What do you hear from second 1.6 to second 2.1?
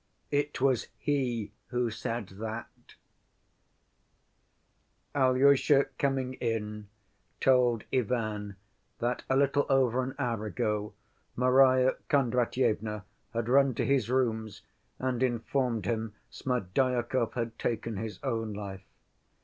Who